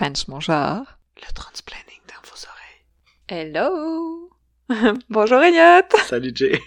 [0.00, 0.54] French, bonjour.
[0.54, 2.88] Le transplaining dans vos oreilles.
[3.28, 4.30] Hello!
[5.10, 5.86] bonjour Elliot!
[6.06, 6.58] Salut Jay.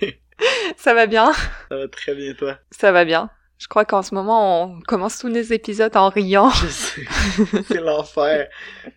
[0.78, 1.34] Ça va bien?
[1.34, 2.60] Ça va très bien toi?
[2.70, 3.32] Ça va bien.
[3.58, 6.52] Je crois qu'en ce moment, on commence tous les épisodes en riant.
[6.52, 7.02] Je sais.
[7.68, 8.50] c'est l'enfer.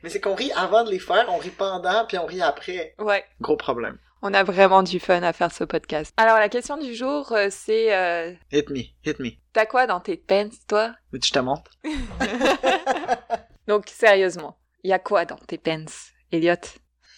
[0.02, 2.94] Mais c'est qu'on rit avant de les faire, on rit pendant, puis on rit après.
[2.98, 3.24] Ouais.
[3.40, 3.96] Gros problème.
[4.20, 6.12] On a vraiment du fun à faire ce podcast.
[6.18, 7.96] Alors, la question du jour, euh, c'est...
[7.96, 9.30] euh, Hit me, hit me.
[9.54, 10.94] T'as quoi dans tes pants, toi?
[11.14, 11.70] Mais tu te montres?
[13.66, 15.84] Donc, sérieusement, il y a quoi dans tes pants,
[16.30, 16.54] Elliot?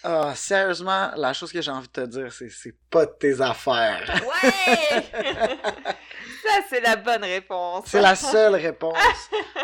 [0.03, 3.41] Ah, sérieusement, la chose que j'ai envie de te dire, c'est c'est pas de tes
[3.41, 4.23] affaires.
[4.43, 5.05] Ouais!
[6.43, 7.85] Ça, c'est la bonne réponse.
[7.87, 8.97] C'est la seule réponse.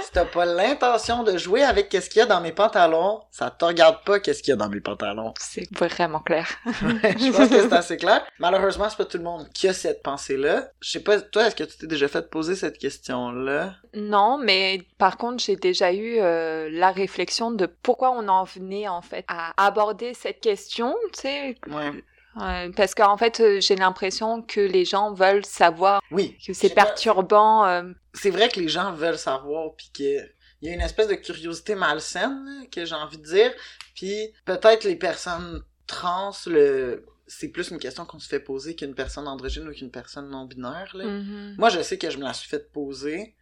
[0.03, 3.51] si t'as pas l'intention de jouer avec qu'est-ce qu'il y a dans mes pantalons, ça
[3.51, 5.35] te regarde pas qu'est-ce qu'il y a dans mes pantalons.
[5.39, 6.49] C'est vraiment clair.
[6.67, 8.25] je pense que c'est assez clair.
[8.39, 10.69] Malheureusement, c'est pas tout le monde qui a cette pensée-là.
[10.81, 13.75] Je sais pas, toi, est-ce que tu t'es déjà fait poser cette question-là?
[13.95, 18.89] Non, mais par contre, j'ai déjà eu euh, la réflexion de pourquoi on en venait
[18.89, 21.93] en fait à aborder cette question, tu sais, Ouais.
[22.41, 26.37] Euh, parce qu'en fait, euh, j'ai l'impression que les gens veulent savoir Oui.
[26.47, 27.67] que c'est perturbant.
[27.67, 27.83] euh,
[28.15, 31.15] C'est vrai que les gens veulent savoir, puis que il y a une espèce de
[31.15, 33.53] curiosité malsaine là, que j'ai envie de dire.
[33.95, 38.95] Puis peut-être les personnes trans, le c'est plus une question qu'on se fait poser qu'une
[38.95, 40.91] personne androgyne ou qu'une personne non binaire.
[40.95, 41.05] Là.
[41.05, 41.55] mhm.
[41.59, 43.35] Moi, je sais que je me la suis fait poser.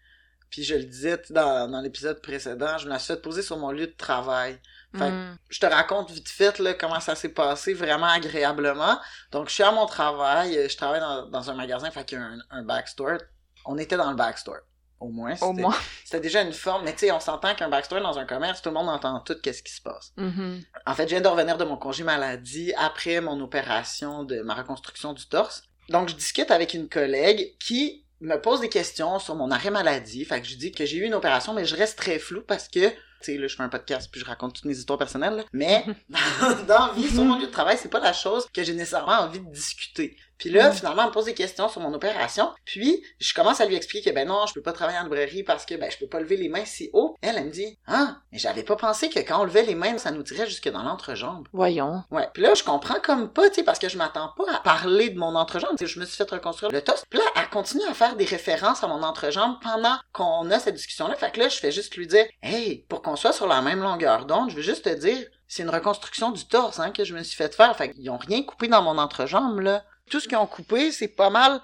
[0.51, 3.57] Puis je le disais dans, dans l'épisode précédent, je me la suis fait poser sur
[3.57, 4.59] mon lieu de travail.
[4.93, 5.39] Fait que Mm.
[5.49, 8.99] je te raconte vite fait là, comment ça s'est passé vraiment agréablement.
[9.31, 12.19] Donc, je suis à mon travail, euh, je travaille dans, dans un magasin, fait qu'il
[12.19, 13.19] y a un, un backstore.
[13.65, 14.59] On était dans le backstore.
[15.01, 15.75] Au moins, Au moins.
[16.05, 16.85] c'était déjà une forme.
[16.85, 19.35] Mais tu sais, on s'entend qu'un backstore dans un commerce, tout le monde entend tout
[19.43, 20.13] qu'est-ce qui se passe.
[20.17, 20.63] Mhm.
[20.87, 24.55] En fait, je viens de revenir de mon congé maladie après mon opération de ma
[24.55, 25.65] reconstruction du torse.
[25.89, 30.25] Donc, je discute avec une collègue qui me pose des questions sur mon arrêt maladie.
[30.25, 32.69] Fait que je dis que j'ai eu une opération, mais je reste très flou parce
[32.69, 32.93] que,
[33.27, 35.45] je fais un podcast puis je raconte toutes mes histoires personnelles.
[35.53, 35.85] Mais,
[36.69, 39.21] dans la vie, sur mon lieu de travail, c'est pas la chose que j'ai nécessairement
[39.21, 40.17] envie de discuter.
[40.43, 42.51] Puis là, finalement, elle me pose des questions sur mon opération.
[42.65, 45.45] Puis, je commence à lui expliquer que, ben non, je peux pas travailler en librairie
[45.45, 47.17] parce que, ben, je peux pas lever les mains si haut.
[47.23, 49.97] Elle, elle me dit, ah, mais j'avais pas pensé que quand on levait les mains,
[49.99, 51.47] ça nous tirait jusque dans l'entrejambe.
[51.53, 52.03] Voyons.
[52.11, 52.29] Ouais.
[52.35, 55.11] Puis là, je comprends comme pas, tu sais, parce que je m'attends pas à parler
[55.11, 55.77] de mon entrejambe.
[55.79, 57.05] Tu sais, je me suis fait reconstruire le torse.
[57.09, 60.75] Puis là, elle continue à faire des références à mon entrejambe pendant qu'on a cette
[60.75, 61.15] discussion-là.
[61.15, 63.81] Fait que là, je fais juste lui dire, hey, pour qu'on soit sur la même
[63.81, 67.15] longueur d'onde, je veux juste te dire, c'est une reconstruction du torse, hein, que je
[67.15, 67.77] me suis fait faire.
[67.77, 69.85] Fait qu'ils ont rien coupé dans mon entrejambe, là.
[70.13, 71.59] Tout ce qu'ils ont coupé, c'est pas mal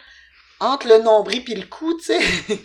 [0.58, 2.18] entre le nombril puis le cou, tu sais.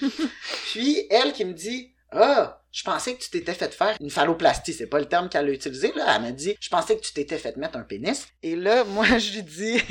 [0.71, 4.71] puis, elle qui me dit, ah, je pensais que tu t'étais fait faire une phalloplastie.
[4.71, 6.15] C'est pas le terme qu'elle a utilisé, là.
[6.15, 8.29] Elle m'a dit, je pensais que tu t'étais fait mettre un pénis.
[8.41, 9.83] Et là, moi, je lui dis,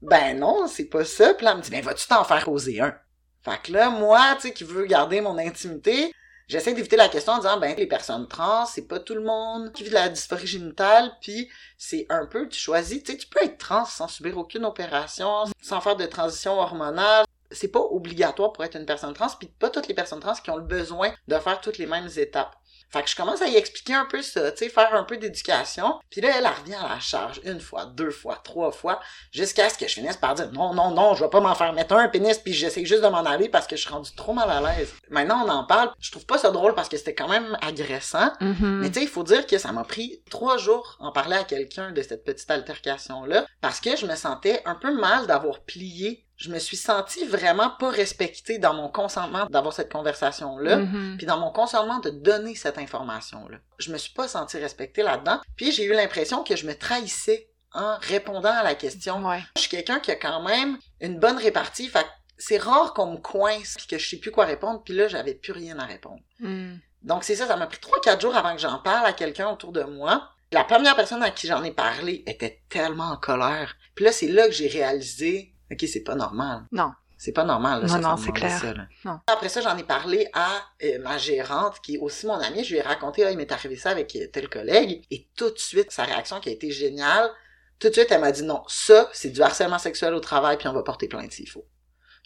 [0.00, 1.34] ben non, c'est pas ça.
[1.34, 2.96] Puis là, elle me dit, ben vas-tu t'en faire oser un?
[3.42, 6.10] Fait que là, moi, tu sais, qui veux garder mon intimité,
[6.50, 9.72] j'essaie d'éviter la question en disant, ben, les personnes trans, c'est pas tout le monde
[9.72, 13.28] qui vit de la dysphorie génitale, puis c'est un peu, tu choisis, tu sais, tu
[13.28, 17.24] peux être trans sans subir aucune opération, sans faire de transition hormonale.
[17.52, 20.50] C'est pas obligatoire pour être une personne trans, puis pas toutes les personnes trans qui
[20.50, 22.56] ont le besoin de faire toutes les mêmes étapes.
[22.90, 25.16] Fait que je commence à y expliquer un peu ça, tu sais, faire un peu
[25.16, 26.00] d'éducation.
[26.10, 29.00] Puis là, elle, elle revient à la charge une fois, deux fois, trois fois,
[29.32, 31.72] jusqu'à ce que je finisse par dire non, non, non, je vais pas m'en faire
[31.72, 34.32] mettre un pénis, puis j'essaie juste de m'en aller parce que je suis rendu trop
[34.32, 34.92] mal à l'aise.
[35.08, 35.92] Maintenant, on en parle.
[36.00, 38.32] Je trouve pas ça drôle parce que c'était quand même agressant.
[38.40, 38.80] Mhm.
[38.80, 41.44] Mais tu sais, il faut dire que ça m'a pris trois jours en parler à
[41.44, 46.26] quelqu'un de cette petite altercation-là, parce que je me sentais un peu mal d'avoir plié.
[46.40, 51.16] Je me suis sentie vraiment pas respectée dans mon consentement d'avoir cette conversation-là, Mhm.
[51.18, 53.58] puis dans mon consentement de donner cette information-là.
[53.78, 57.50] Je me suis pas sentie respectée là-dedans, puis j'ai eu l'impression que je me trahissais
[57.74, 59.22] en répondant à la question.
[59.28, 59.42] Ouais.
[59.56, 62.08] Je suis quelqu'un qui a quand même une bonne répartie, fait que
[62.38, 65.34] c'est rare qu'on me coince puis que je sais plus quoi répondre, puis là j'avais
[65.34, 66.20] plus rien à répondre.
[66.38, 66.76] Mm.
[67.02, 69.72] Donc c'est ça, ça m'a pris 3-4 jours avant que j'en parle à quelqu'un autour
[69.72, 70.30] de moi.
[70.52, 73.76] La première personne à qui j'en ai parlé était tellement en colère.
[73.94, 76.64] Puis là, c'est là que j'ai réalisé, ok, c'est pas normal.
[76.72, 76.92] Non.
[77.18, 78.58] C'est pas normal, là, Non, ça, non, c'est clair.
[78.58, 78.86] ça, là.
[79.04, 79.20] Non.
[79.26, 82.64] Après ça, j'en ai parlé à euh, ma gérante, qui est aussi mon amie.
[82.64, 85.04] Je lui ai raconté, ah, il m'est arrivé ça avec euh, tel collègue.
[85.10, 87.30] Et tout de suite, sa réaction qui a été géniale,
[87.78, 90.66] tout de suite, elle m'a dit non, ça, c'est du harcèlement sexuel au travail, puis
[90.68, 91.66] on va porter plainte s'il faut.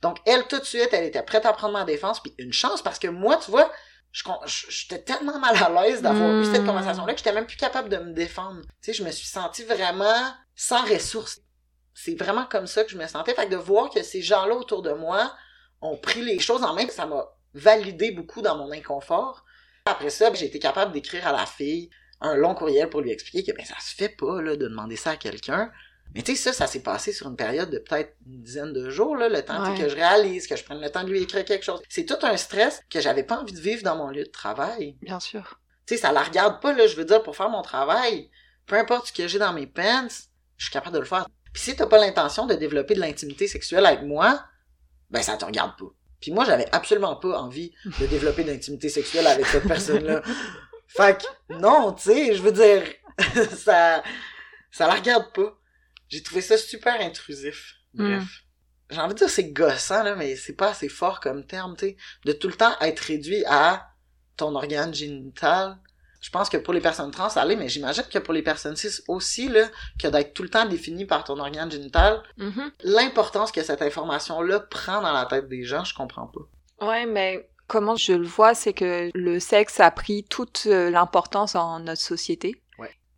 [0.03, 2.81] Donc, elle, tout de suite, elle était prête à prendre ma défense, puis une chance,
[2.81, 3.71] parce que moi, tu vois,
[4.47, 6.67] j'étais tellement mal à l'aise d'avoir eu cette Mm.
[6.67, 8.61] conversation-là que j'étais même plus capable de me défendre.
[8.63, 11.41] Tu sais, je me suis sentie vraiment sans ressources.
[11.95, 13.35] C'est vraiment comme ça que je me sentais.
[13.35, 15.33] Fait que de voir que ces gens-là autour de moi
[15.81, 17.25] ont pris les choses en main, ça m'a
[17.55, 19.45] validé beaucoup dans mon inconfort.
[19.87, 23.11] Après ça, ben, j'ai été capable d'écrire à la fille un long courriel pour lui
[23.13, 25.71] expliquer que ben ça se fait pas là de demander ça à quelqu'un.
[26.15, 28.89] Mais tu sais, ça, ça s'est passé sur une période de peut-être une dizaine de
[28.89, 29.79] jours, là, le temps Ouais.
[29.79, 31.81] que je réalise, que je prenne le temps de lui écrire quelque chose.
[31.89, 34.97] C'est tout un stress que j'avais pas envie de vivre dans mon lieu de travail.
[35.03, 35.59] Bien sûr.
[35.87, 38.31] Tu sais, ça la regarde pas, là, je veux dire, pour faire mon travail.
[38.67, 40.07] Peu importe ce que j'ai dans mes pants,
[40.57, 41.27] je suis capable de le faire.
[41.55, 44.45] Puis si t'as pas l'intention de développer de l'intimité sexuelle avec moi,
[45.09, 45.87] ben ça te regarde pas.
[46.21, 50.23] Puis moi, j'avais absolument pas envie de développer de l'intimité sexuelle avec cette personne-là.
[50.89, 52.83] fait que, non, tu sais, je veux dire,
[53.57, 54.03] ça,
[54.73, 55.57] ça la regarde pas.
[56.09, 57.77] J'ai trouvé ça super intrusif.
[57.95, 58.23] Bref.
[58.23, 58.27] Mm.
[58.91, 61.87] J'ai envie de dire c'est gossant, là, mais c'est pas assez fort comme terme, tu
[61.87, 61.97] sais.
[62.25, 63.91] De tout le temps être réduit à
[64.37, 65.79] ton organe génital.
[66.25, 68.77] Je pense que pour les personnes trans, ça allait, mais j'imagine que pour les personnes
[68.77, 69.67] cis aussi, là,
[70.03, 72.71] que d'être tout le temps défini par ton organe génital, Mhm.
[72.83, 76.87] l'importance que cette information-là prend dans la tête des gens, je comprends pas.
[76.87, 81.53] Ouais, mais comment je le vois, c'est que le sexe a pris toute euh, l'importance
[81.53, 82.57] dans notre société.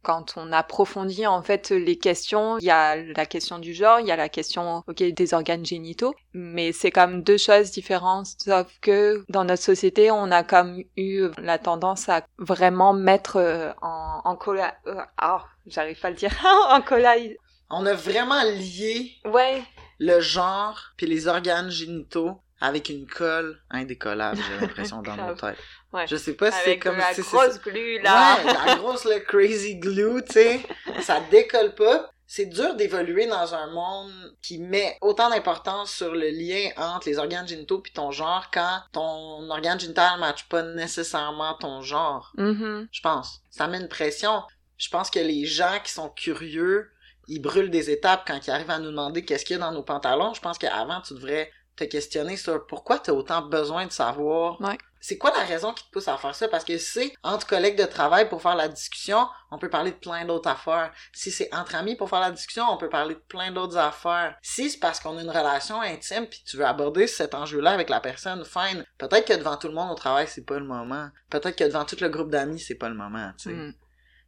[0.06, 4.06] Quand on approfondit en fait les questions, il y a la question du genre, il
[4.06, 8.28] y a la question ok des organes génitaux, mais c'est comme deux choses différentes.
[8.38, 13.72] Sauf que dans notre société, on a comme eu la tendance à vraiment mettre euh,
[13.82, 16.30] en, en colla, euh, ah, j'arrive pas à le dire,
[16.70, 17.16] en colla.
[17.68, 19.64] On a vraiment lié Ouais,
[19.98, 25.58] le genre puis les organes génitaux avec une colle indécollable, j'ai l'impression dans nos têtes.
[25.92, 26.06] Ouais.
[26.06, 28.36] Je sais pas si c'est comme la si c'est grosse glue là.
[28.36, 30.60] Ouais, la grosse le crazy glue, tu sais,
[31.02, 32.10] ça décolle pas.
[32.28, 34.10] C'est dur d'évoluer dans un monde
[34.42, 38.80] qui met autant d'importance sur le lien entre les organes génitaux puis ton genre quand
[38.90, 42.32] ton organe génital matche pas nécessairement ton genre.
[42.36, 42.88] Mhm.
[42.90, 43.42] Je pense.
[43.50, 44.42] Ça met une pression.
[44.76, 46.90] Je pense que les gens qui sont curieux,
[47.28, 49.72] ils brûlent des étapes quand ils arrivent à nous demander qu'est-ce qu'il y a dans
[49.72, 50.34] nos pantalons.
[50.34, 54.60] Je pense qu'avant, tu devrais te questionner sur pourquoi tu as autant besoin de savoir.
[54.60, 54.78] Ouais.
[55.00, 56.48] C'est quoi la raison qui te pousse à faire ça?
[56.48, 59.96] Parce que c'est entre collègues de travail pour faire la discussion, on peut parler de
[59.96, 60.92] plein d'autres affaires.
[61.12, 64.36] Si c'est entre amis pour faire la discussion, on peut parler de plein d'autres affaires.
[64.42, 67.88] Si c'est parce qu'on a une relation intime puis tu veux aborder cet enjeu-là avec
[67.88, 68.84] la personne, fine.
[68.98, 71.08] Peut-être que devant tout le monde au travail, c'est pas le moment.
[71.30, 73.54] Peut-être que devant tout le groupe d'amis, c'est pas le moment, tu sais.
[73.54, 73.74] Mm.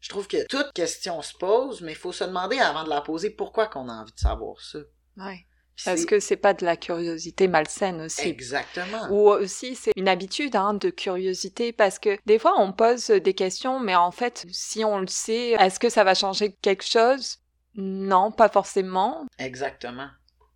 [0.00, 3.00] Je trouve que toute question se pose, mais il faut se demander avant de la
[3.00, 4.78] poser pourquoi qu'on a envie de savoir ça.
[5.16, 5.44] Ouais.
[5.80, 8.26] C'est- que c'est pas de la curiosité malsaine aussi.
[8.28, 9.08] Exactement.
[9.10, 13.34] Ou aussi c'est une habitude hein, de curiosité parce que des fois on pose des
[13.34, 17.38] questions mais en fait si on le sait est-ce que ça va changer quelque chose?
[17.74, 19.24] Non, pas forcément.
[19.38, 20.08] Exactement.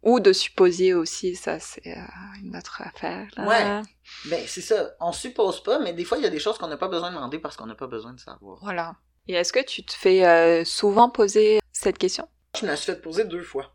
[0.03, 2.01] Ou de supposer aussi, ça c'est euh,
[2.43, 3.29] une autre affaire.
[3.37, 3.47] Là.
[3.47, 3.83] Ouais.
[4.29, 4.91] Ben, c'est ça.
[4.99, 7.11] On suppose pas, mais des fois, il y a des choses qu'on n'a pas besoin
[7.11, 8.59] de demander parce qu'on n'a pas besoin de savoir.
[8.63, 8.97] Voilà.
[9.29, 12.29] Et est-ce que tu te fais euh, souvent poser cette question?
[12.59, 13.73] Je me la suis fait poser deux fois.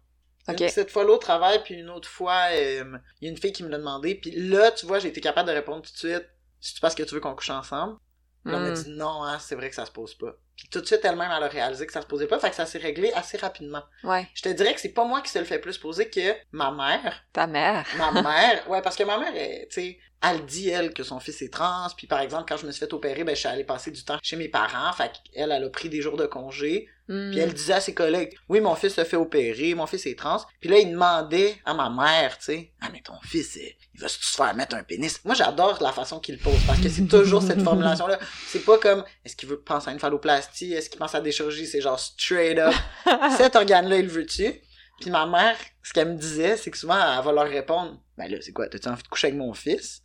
[0.50, 0.62] Ok.
[0.62, 3.52] Une- Cette fois-là au travail, puis une autre fois, euh, il y a une fille
[3.54, 5.98] qui me l'a demandé, puis là, tu vois, j'ai été capable de répondre tout de
[5.98, 6.26] suite.
[6.62, 7.98] C'est parce que tu veux qu'on couche ensemble?
[8.46, 8.74] Puis là, on m'a Hmm.
[8.74, 10.36] dit non, hein, c'est vrai que ça se pose pas.
[10.57, 12.56] Puis tout de suite, elle-même, elle a réalisé que ça se posait pas, fait que
[12.56, 13.83] ça s'est réglé assez rapidement.
[14.04, 16.36] Ouais, Je te dirais que c'est pas moi qui se le fait plus poser que
[16.51, 17.24] ma mère.
[17.31, 17.86] ta mère.
[17.98, 19.39] Ma mère, ouais, parce que ma mère, tu
[19.69, 22.71] sais, elle dit, elle, que son fils est trans, puis par exemple, quand je me
[22.71, 25.51] suis fait opérer, ben, je suis allée passer du temps chez mes parents, fait qu'elle,
[25.51, 27.31] elle a pris des jours de congé, Hmm.
[27.31, 30.19] puis elle disait à ses collègues, oui, mon fils se fait opérer, mon fils est
[30.19, 34.01] trans, puis là, il demandait à ma mère, tu sais, ah, mais ton fils, il
[34.01, 35.24] va se faire mettre un pénis.
[35.24, 38.19] Moi, j'adore la façon qu'il pose, parce que c'est toujours cette formulation-là.
[38.48, 41.32] C'est pas comme, est-ce qu'il veut penser à une phalloplastie, est-ce qu'il pense à des
[41.32, 42.74] chirurgies, c'est genre straight up,
[43.38, 44.62] cet organe-là, il veut-tu?
[45.00, 48.30] Puis ma mère, ce qu'elle me disait, c'est que souvent, elle va leur répondre, ben
[48.30, 50.04] là, c'est quoi, t'as-tu envie de coucher avec mon fils?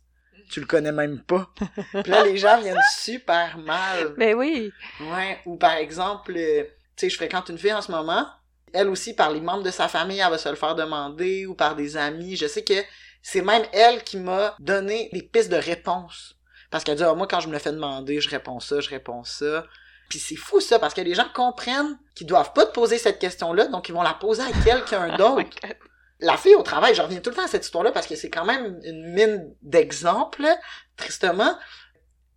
[0.51, 1.49] Tu le connais même pas.
[2.03, 4.13] Puis là, les gens viennent super mal.
[4.17, 4.71] Mais oui.
[4.99, 8.27] Ouais, ou par exemple, euh, tu sais, je fréquente une fille en ce moment.
[8.71, 11.55] Elle aussi, par les membres de sa famille, elle va se le faire demander, ou
[11.55, 12.35] par des amis.
[12.35, 12.73] Je sais que
[13.21, 16.35] c'est même elle qui m'a donné des pistes de réponse.
[16.69, 18.89] Parce qu'elle dit, Ah, moi, quand je me le fais demander, je réponds ça, je
[18.89, 19.65] réponds ça.
[20.13, 23.17] Puis c'est fou ça, parce que les gens comprennent qu'ils doivent pas te poser cette
[23.17, 25.49] question-là, donc ils vont la poser à quelqu'un d'autre.
[26.19, 28.29] La fille au travail, je reviens tout le temps à cette histoire-là parce que c'est
[28.29, 30.45] quand même une mine d'exemples,
[30.97, 31.57] tristement.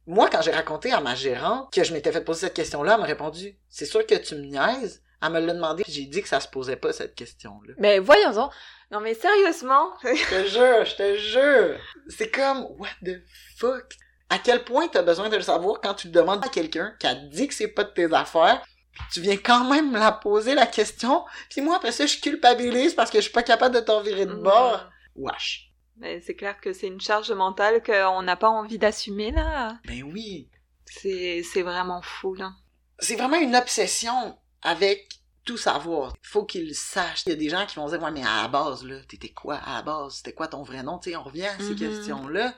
[0.06, 3.00] Moi, quand j'ai raconté à ma gérante que je m'étais fait poser cette question-là, elle
[3.00, 5.02] m'a répondu C'est sûr que tu me niaises.
[5.22, 7.74] Elle me l'a demandé, j'ai dit que ça se posait pas cette question-là.
[7.76, 8.50] Mais voyons-en.
[8.90, 9.92] Non mais sérieusement?
[10.02, 11.78] Je te jure, je te jure.
[12.08, 13.20] C'est comme What the
[13.58, 13.96] fuck?
[14.28, 17.06] À quel point t'as besoin de le savoir quand tu le demandes à quelqu'un qui
[17.06, 18.60] a dit que c'est pas de tes affaires,
[18.92, 22.94] puis tu viens quand même la poser la question, puis moi après ça je culpabilise
[22.94, 24.90] parce que je suis pas capable de t'en virer de bord.
[25.14, 25.70] Wesh.
[25.98, 29.78] Mais c'est clair que c'est une charge mentale qu'on n'a pas envie d'assumer là.
[29.86, 30.48] Ben oui.
[30.86, 32.52] C'est c'est vraiment fou là.
[32.98, 35.08] c'est vraiment une obsession avec
[35.44, 36.12] tout savoir.
[36.22, 37.22] Faut qu'ils le sachent.
[37.26, 39.28] Il y a des gens qui vont dire, ouais, mais à la base, là, t'étais
[39.28, 40.14] quoi à la base?
[40.16, 40.98] C'était quoi ton vrai nom?
[40.98, 41.76] Tu sais, on revient à ces Mhm.
[41.76, 42.52] questions-là.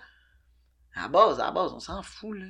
[0.98, 2.46] À base, à base, on s'en fout, là.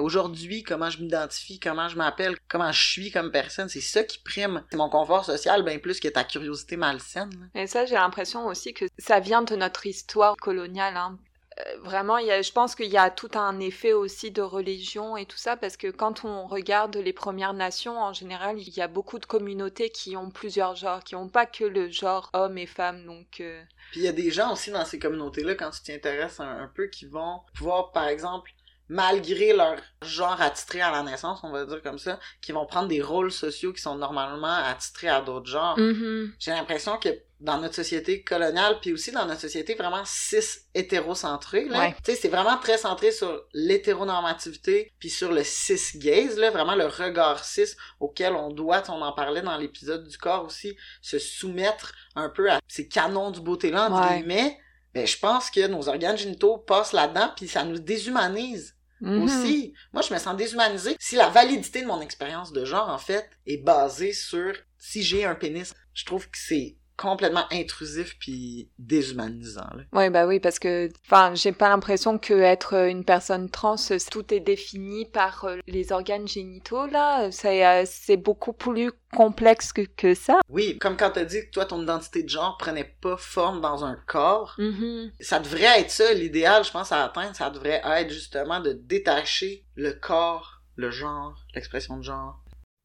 [0.00, 4.18] Aujourd'hui, comment je m'identifie, comment je m'appelle, comment je suis comme personne, c'est ça qui
[4.18, 4.64] prime.
[4.70, 7.50] C'est mon confort social bien plus que ta curiosité malsaine.
[7.54, 10.96] Et ça, j'ai l'impression aussi que ça vient de notre histoire coloniale.
[10.96, 11.18] Hein.
[11.60, 14.42] Euh, vraiment, il y a, je pense qu'il y a tout un effet aussi de
[14.42, 18.74] religion et tout ça, parce que quand on regarde les Premières Nations, en général, il
[18.76, 22.30] y a beaucoup de communautés qui ont plusieurs genres, qui n'ont pas que le genre
[22.34, 23.40] homme et femme, donc...
[23.40, 26.40] euh, Puis il y a des gens aussi dans ces communautés-là, quand tu t'y intéresses
[26.40, 28.52] un, un peu, qui vont pouvoir, par exemple,
[28.88, 32.88] malgré leur genre attitré à la naissance, on va dire comme ça, qui vont prendre
[32.88, 35.78] des rôles sociaux qui sont normalement attitrés à d'autres genres.
[35.78, 36.32] mhm.
[36.38, 37.08] J'ai l'impression que
[37.40, 40.38] dans notre société coloniale, puis aussi dans notre société vraiment cis
[40.74, 41.94] hétérocentrée, là, Ouais.
[42.04, 46.74] tu sais, c'est vraiment très centré sur l'hétéronormativité, puis sur le cis gaze, là, vraiment
[46.74, 51.18] le regard cis auquel on doit, on en parlait dans l'épisode du corps aussi, se
[51.18, 54.18] soumettre un peu à ces canons du beauté-là, entre Ouais.
[54.18, 54.58] guillemets.
[54.94, 59.22] Ben, je pense que nos organes génitaux passent là-dedans, puis ça nous déshumanise Mhm.
[59.22, 59.74] aussi.
[59.92, 63.28] Moi, je me sens déshumanisée si la validité de mon expérience de genre, en fait,
[63.46, 65.74] est basée sur si j'ai un pénis.
[65.94, 69.68] Je trouve que c'est complètement intrusif puis déshumanisant.
[69.74, 69.82] Là.
[69.92, 73.76] Ouais, bah oui, parce que, enfin, j'ai pas l'impression que être euh, une personne trans,
[73.90, 77.30] euh, tout est défini par euh, les organes génitaux, là.
[77.32, 80.38] C'est, c'est beaucoup plus complexe que, que ça.
[80.48, 83.84] Oui, comme quand t'as dit que toi, ton identité de genre prenait pas forme dans
[83.84, 85.10] un corps, Mhm.
[85.20, 89.64] ça devrait être ça, l'idéal, je pense, à atteindre, ça devrait être justement de détacher
[89.74, 92.40] le corps, le genre, l'expression de genre.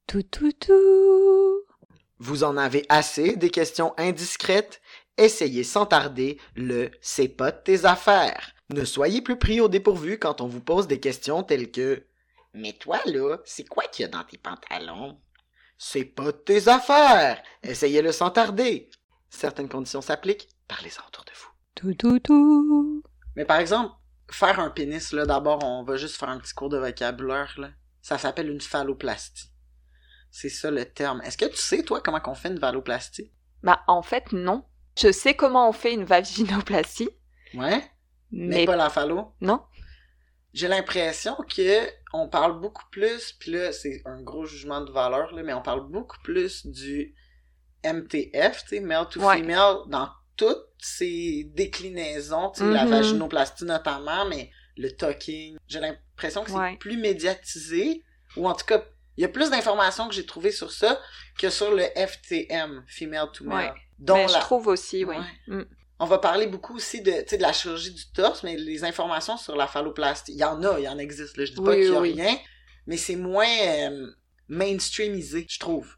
[0.08, 1.62] Tout, tout, tout.
[2.20, 4.82] Vous en avez assez des questions indiscrètes?
[5.18, 8.54] Essayez sans tarder le C'est pas de tes affaires.
[8.70, 12.04] Ne soyez plus pris au dépourvu quand on vous pose des questions telles que
[12.54, 15.18] Mais toi là, c'est quoi qu'il y a dans tes pantalons?
[15.78, 17.42] C'est pas de tes affaires!
[17.64, 18.90] Essayez-le sans tarder.
[19.30, 21.50] Certaines conditions s'appliquent, parlez-en autour de vous.
[21.76, 23.02] Tout, tout, tout.
[23.38, 23.94] Mais par exemple,
[24.30, 27.70] faire un pénis, là, d'abord, on va juste faire un petit cours de vocabulaire, là.
[28.02, 29.52] Ça s'appelle une phalloplastie.
[30.32, 31.22] C'est ça le terme.
[31.24, 33.32] Est-ce que tu sais, toi, comment qu'on fait une phalloplastie?
[33.64, 34.64] Bah, en fait, non.
[35.00, 37.10] Je sais comment on fait une vaginoplastie,
[37.54, 37.84] Ouais?
[38.32, 39.34] Mais, mais pas la phallo?
[39.42, 39.62] non.
[40.54, 45.32] J'ai l'impression que on parle beaucoup plus, puis là, c'est un gros jugement de valeur,
[45.34, 47.14] là, mais on parle beaucoup plus du
[47.84, 49.38] MTF, tu sais, male to Ouais.
[49.38, 52.92] female, dans toutes ses déclinaisons, tu sais, la Mhm.
[52.92, 55.58] vaginoplastie notamment, mais le talking.
[55.68, 56.78] J'ai l'impression que c'est Ouais.
[56.78, 58.04] plus médiatisé,
[58.38, 58.84] ou en tout cas,
[59.20, 60.98] il y a plus d'informations que j'ai trouvées sur ça
[61.38, 63.74] que sur le FTM, female to male.
[63.74, 63.82] Ouais.
[64.00, 65.18] mais la- je trouve aussi, oui.
[65.18, 65.26] Ouais.
[65.58, 65.66] Mm.
[66.00, 69.58] on va parler beaucoup aussi de, de la chirurgie du torse, mais les informations sur
[69.58, 71.92] la phalloplastie, il y en a, il y en existe, là, je dis pas qu'il
[71.92, 72.14] y a oui.
[72.14, 72.38] rien,
[72.88, 74.10] mais c'est moins euh,
[74.48, 75.96] mainstreamisé, je trouve.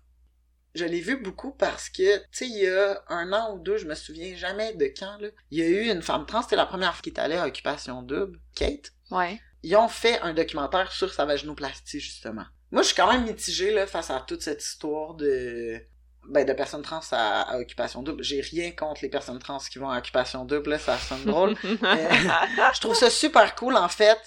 [0.74, 3.78] Je l'ai vu beaucoup parce que, tu sais, il y a un an ou deux,
[3.78, 6.56] je me souviens jamais de quand, là, il y a eu une femme trans, c'était
[6.56, 9.40] la première fois qui est allée à Occupation Double, Kate, Ouais.
[9.64, 12.46] ils ont fait un documentaire sur sa vaginoplastie, justement.
[12.72, 15.82] Moi, je suis quand même mitigée, là, face à toute cette histoire de...
[16.30, 18.24] Ben, de personnes trans à, à Occupation Double.
[18.24, 21.56] J'ai rien contre les personnes trans qui vont à Occupation Double, là, ça sonne drôle.
[21.64, 24.20] je trouve ça super cool, en fait,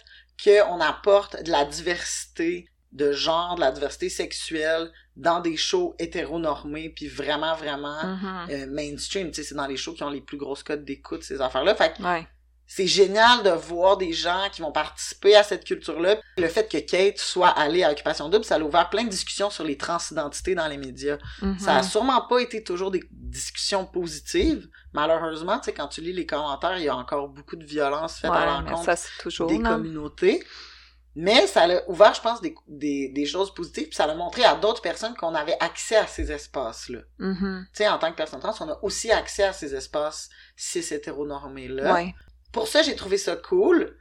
[0.43, 6.91] qu'on apporte de la diversité de genre, de la diversité sexuelle dans des shows hétéronormés,
[6.91, 8.47] puis vraiment, vraiment Mhm.
[8.51, 9.29] euh, mainstream.
[9.31, 11.75] Tu sais, c'est dans les shows qui ont les plus grosses codes d'écoute, ces affaires-là.
[11.75, 12.27] Fait que Ouais.
[12.67, 16.17] C'est génial de voir des gens qui vont participer à cette culture-là.
[16.39, 19.51] Le fait que Kate soit allée à Occupation Double, ça a ouvert plein de discussions
[19.51, 21.19] sur les transidentités dans les médias.
[21.43, 21.59] Mhm.
[21.59, 24.69] Ça a sûrement pas été toujours des discussions positives.
[24.93, 28.19] Malheureusement, tu sais, quand tu lis les commentaires, il y a encore beaucoup de violence
[28.19, 28.99] faite à Ouais, l'encontre
[29.47, 30.43] des communautés.
[31.17, 34.43] Mais ça a ouvert, je pense, des, des, des choses positives, puis ça a montré
[34.45, 37.01] à d'autres personnes qu'on avait accès à ces espaces-là.
[37.19, 37.67] Mhm.
[37.73, 40.81] Tu sais, en tant que personne trans, on a aussi accès à ces espaces cis
[40.93, 41.93] hétéronormés-là.
[41.95, 42.15] Ouais.
[42.55, 43.97] Pour ça, j'ai trouvé ça cool.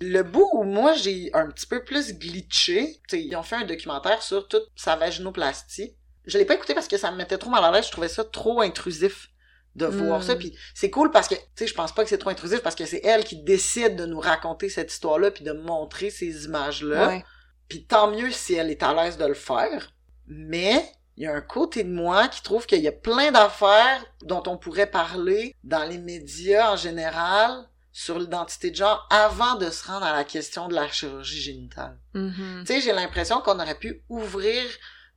[0.00, 4.22] Le bout où moi, j'ai un petit peu plus glitché, ils ont fait un documentaire
[4.22, 5.96] sur toute sa vaginoplastie.
[6.26, 8.08] Je l'ai pas écouté parce que ça me mettait trop mal à l'aise, je trouvais
[8.08, 9.28] ça trop intrusif
[9.74, 10.22] de voir Mm.
[10.22, 10.36] ça.
[10.36, 12.74] Puis c'est cool parce que, tu sais, je pense pas que c'est trop intrusif parce
[12.76, 17.08] que c'est elle qui décide de nous raconter cette histoire-là puis de montrer ces images-là.
[17.08, 17.24] Ouais.
[17.68, 19.92] Puis tant mieux si elle est à l'aise de le faire.
[20.26, 20.84] Mais
[21.16, 24.42] il y a un côté de moi qui trouve qu'il y a plein d'affaires dont
[24.46, 29.86] on pourrait parler dans les médias en général sur l'identité de genre avant de se
[29.86, 31.96] rendre à la question de la chirurgie génitale.
[32.12, 32.64] Mhm.
[32.66, 34.64] Tu sais, j'ai l'impression qu'on aurait pu ouvrir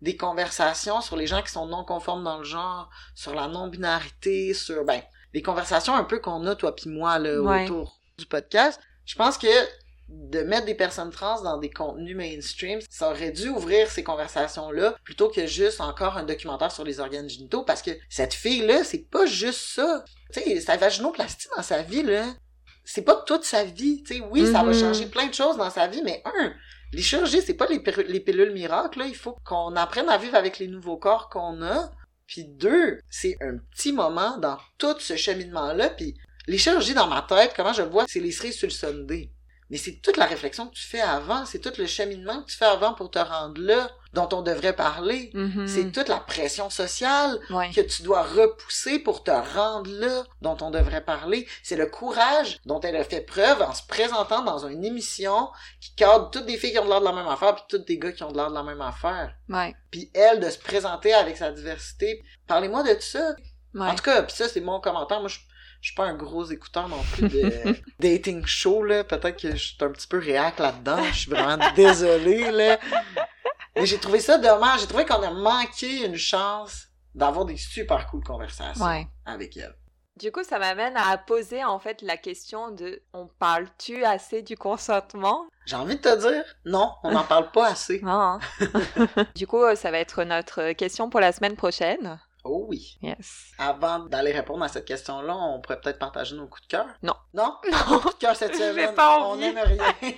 [0.01, 4.53] des conversations sur les gens qui sont non conformes dans le genre, sur la non-binarité,
[4.53, 5.01] sur, ben,
[5.33, 7.63] les conversations un peu qu'on a, toi puis moi, là, Ouais.
[7.65, 8.79] autour du podcast.
[9.05, 9.47] Je pense que
[10.09, 14.95] de mettre des personnes trans dans des contenus mainstream, ça aurait dû ouvrir ces conversations-là
[15.03, 19.09] plutôt que juste encore un documentaire sur les organes génitaux parce que cette fille-là, c'est
[19.09, 20.05] pas juste ça.
[20.31, 22.23] Tu sais, sa vaginoplastie dans sa vie, là,
[22.89, 24.01] c'est pas toute sa vie.
[24.03, 24.79] Tu sais, oui, ça va Mhm.
[24.79, 26.53] changer plein de choses dans sa vie, mais un,
[26.93, 29.05] les chirurgies, c'est pas les, les pilules miracles, là.
[29.07, 31.91] Il faut qu'on apprenne à vivre avec les nouveaux corps qu'on a.
[32.25, 35.89] Puis deux, c'est un petit moment dans tout ce cheminement-là.
[35.91, 36.15] Puis
[36.47, 39.29] Les chirurgies dans ma tête, comment je vois, c'est les cerises sur le Sunday.
[39.69, 42.55] Mais c'est toute la réflexion que tu fais avant, c'est tout le cheminement que tu
[42.57, 45.29] fais avant pour te rendre là, dont on devrait parler.
[45.33, 45.67] Mhm.
[45.67, 47.69] C'est toute la pression sociale Ouais.
[47.71, 51.47] que tu dois repousser pour te rendre là, dont on devrait parler.
[51.63, 55.49] C'est le courage dont elle a fait preuve en se présentant dans une émission
[55.81, 57.87] qui cadre toutes des filles qui ont de l'air de la même affaire, puis toutes
[57.87, 59.35] des gars qui ont de l'air de la même affaire.
[59.49, 59.75] Ouais.
[59.91, 62.23] Puis elle, de se présenter avec sa diversité.
[62.47, 63.35] Parlez-moi de ça.
[63.73, 63.85] Ouais.
[63.87, 65.19] En tout cas, puis ça, c'est mon commentaire.
[65.19, 65.39] Moi, je
[65.81, 67.51] je suis pas un gros écouteur non plus de
[67.99, 69.03] dating show, là.
[69.03, 71.03] Peut-être que je suis un petit peu réac là-dedans.
[71.11, 72.77] Je suis vraiment désolé, là.
[73.75, 74.81] Mais j'ai trouvé ça dommage.
[74.81, 79.07] J'ai trouvé qu'on a manqué une chance d'avoir des super cool conversations Ouais.
[79.25, 79.75] avec elle.
[80.17, 84.57] Du coup, ça m'amène à poser en fait la question de on parle-tu assez du
[84.57, 85.45] consentement?
[85.67, 87.99] J'ai envie de te dire, non, on n'en parle pas assez.
[88.01, 88.09] Non.
[88.11, 88.39] hein?
[89.35, 92.19] du coup, euh, ça va être notre question pour la semaine prochaine.
[92.47, 92.97] Oh oui.
[93.01, 93.51] Yes.
[93.57, 96.85] Avant d'aller répondre à cette question-là, on pourrait peut-être partager nos coups de cœur?
[97.03, 97.13] Non.
[97.33, 97.55] Non?
[97.89, 98.93] Nos coups de cœur cette semaine.
[98.95, 99.93] pas on n'aime rien.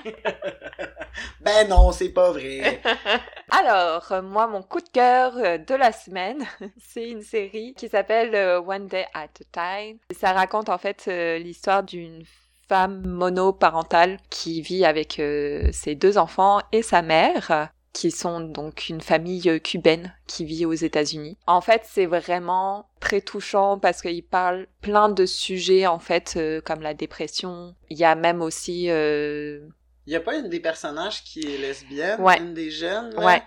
[1.41, 2.81] ben non, c'est pas vrai.
[3.51, 6.45] Alors, euh, moi, mon coup de cœur euh, de la semaine,
[6.77, 9.97] c'est une série qui s'appelle euh, One Day at a Time.
[10.17, 11.07] Ça raconte en fait
[11.39, 12.23] l'histoire d'une
[12.69, 18.87] femme monoparentale qui vit avec euh, ses deux enfants et sa mère qui sont donc
[18.87, 21.37] une famille euh, cubaine qui vit aux États-Unis.
[21.47, 26.61] En fait, c'est vraiment très touchant parce qu'il parle plein de sujets en fait euh,
[26.61, 27.75] comme la dépression.
[27.89, 29.59] Il y a même aussi euh,
[30.07, 32.37] Il y a pas une des personnages qui est lesbienne, Ouais.
[32.39, 33.25] une des jeunes, là?
[33.25, 33.43] ouais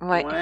[0.00, 0.32] ouais, Ouais.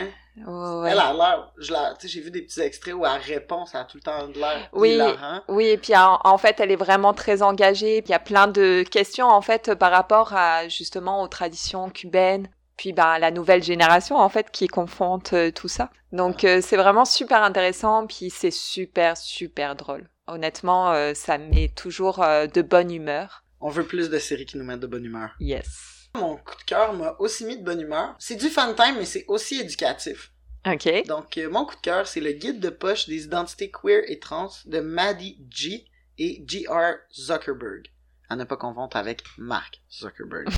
[0.47, 0.91] ouais, ouais.
[0.91, 3.67] Elle a l'air, je la, tu sais, j'ai vu des petits extraits où elle répond,
[3.67, 4.95] ça a tout le temps de l'air Oui.
[4.95, 5.43] hilarant.
[5.49, 8.01] Oui, et puis en, en fait, elle est vraiment très engagée.
[8.01, 11.91] Puis il y a plein de questions en fait par rapport à justement aux traditions
[11.91, 12.49] cubaines.
[12.83, 15.93] Puis ben la nouvelle génération en fait qui confronte euh, tout ça.
[16.11, 18.09] Donc euh, c'est vraiment super intéressant.
[18.09, 20.09] Puis c'est super super drôle.
[20.27, 23.45] Honnêtement, euh, ça met toujours de bonne humeur.
[23.61, 25.31] On veut plus de séries qui nous mettent de bonne humeur.
[25.39, 26.09] Yes.
[26.17, 28.17] Mon coup de cœur m'a aussi mis de bonne humeur.
[28.19, 30.33] C'est du fun time, mais c'est aussi éducatif.
[30.67, 31.07] Ok.
[31.07, 34.51] Donc, mon coup de cœur, c'est le guide de poche des identités queer et trans
[34.67, 35.87] de Maddie G
[36.19, 36.95] et G.R.
[37.15, 37.93] Zuckerberg.
[38.29, 40.49] À ne pas confondre avec Mark Zuckerberg.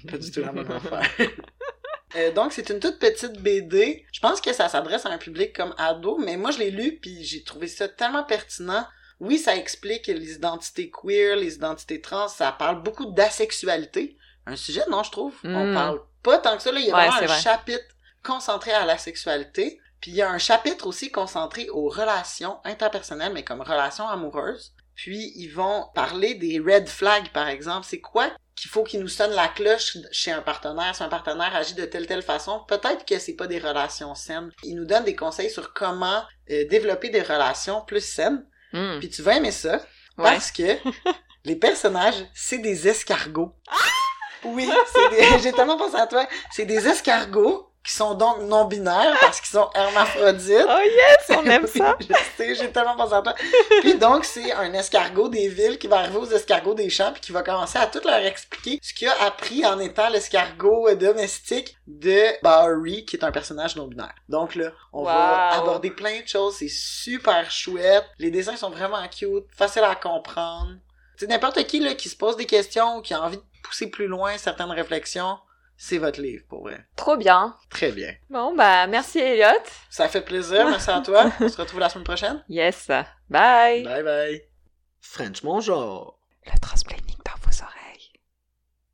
[0.10, 1.08] pas du tout la même affaire.
[2.16, 4.04] Euh, donc, c'est une toute petite BD.
[4.12, 6.98] Je pense que ça s'adresse à un public comme ado, mais moi, je l'ai lu
[7.00, 8.84] puis j'ai trouvé ça tellement pertinent.
[9.20, 14.16] Oui, ça explique les identités queer, les identités trans, ça parle beaucoup d'asexualité.
[14.46, 15.34] Un sujet, non, je trouve?
[15.44, 15.74] On Mm.
[15.74, 16.72] parle pas tant que ça.
[16.72, 17.40] Là, il y a Ouais, vraiment un vrai.
[17.40, 17.84] chapitre
[18.24, 19.78] concentré à la sexualité.
[20.00, 24.72] Puis il y a un chapitre aussi concentré aux relations interpersonnelles, mais comme relations amoureuses.
[24.94, 27.86] Puis ils vont parler des red flags, par exemple.
[27.88, 30.94] C'est quoi qu'il faut qu'il nous sonne la cloche chez un partenaire?
[30.94, 34.50] Si un partenaire agit de telle telle façon, peut-être que c'est pas des relations saines.
[34.62, 38.44] Ils nous donnent des conseils sur comment euh, développer des relations plus saines.
[38.72, 38.98] Hmm.
[38.98, 39.80] Puis tu vas aimer ça
[40.18, 40.24] Ouais.
[40.24, 40.76] parce que
[41.44, 43.54] les personnages, c'est des escargots.
[44.44, 45.38] Oui, c'est des...
[45.42, 46.26] j'ai tellement pensé à toi.
[46.50, 50.66] C'est des escargots qui sont donc non-binaires parce qu'ils sont hermaphrodites.
[50.68, 51.96] Oh yes, on aime ça.
[52.00, 53.34] Je sais, j'ai tellement pensé à toi.
[53.80, 57.22] Puis donc, c'est un escargot des villes qui va arriver aux escargots des champs puis
[57.22, 61.76] qui va commencer à tout leur expliquer ce qu'il a appris en étant l'escargot domestique
[61.86, 64.14] de Barry, qui est un personnage non-binaire.
[64.28, 68.04] Donc là, on va aborder plein de choses, c'est super chouette.
[68.18, 70.74] Les dessins sont vraiment cute, faciles à comprendre.
[71.16, 73.88] C'est n'importe qui là, qui se pose des questions ou qui a envie de pousser
[73.88, 75.38] plus loin certaines réflexions,
[75.82, 76.84] c'est votre livre, pour vrai.
[76.94, 77.56] Trop bien.
[77.70, 78.12] Très bien.
[78.28, 79.64] Bon bah merci Elliot.
[79.88, 81.32] Ça fait plaisir, merci à toi.
[81.40, 82.44] On se retrouve la semaine prochaine.
[82.50, 82.88] Yes.
[83.30, 83.82] Bye.
[83.82, 84.42] Bye bye.
[85.00, 86.20] French, bonjour.
[86.44, 87.09] Le transplaining.